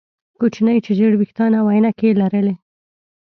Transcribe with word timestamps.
کوچنی 0.39 0.77
چې 0.85 0.91
ژیړ 0.97 1.13
ویښتان 1.17 1.51
او 1.59 1.65
عینکې 1.71 2.05
یې 2.09 2.17
لرلې 2.21 2.55